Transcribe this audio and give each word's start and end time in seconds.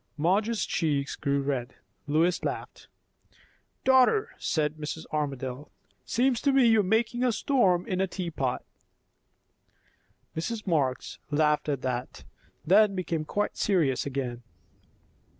Madge's 0.17 0.65
cheeks 0.65 1.15
grew 1.15 1.43
red. 1.43 1.75
Lois 2.07 2.43
laughed. 2.43 2.87
"Daughter," 3.83 4.29
said 4.39 4.77
Mrs. 4.77 5.05
Armadale, 5.11 5.69
"'seems 6.05 6.41
to 6.41 6.51
me 6.51 6.65
you 6.65 6.79
are 6.79 6.83
making 6.83 7.23
a 7.23 7.31
storm 7.31 7.85
in 7.85 8.01
a 8.01 8.07
teapot." 8.07 8.63
Mrs. 10.35 10.65
Marx 10.65 11.19
laughed 11.29 11.69
at 11.69 11.83
that; 11.83 12.23
then 12.65 12.95
became 12.95 13.25
quite 13.25 13.57
serious 13.57 14.03
again. 14.03 14.41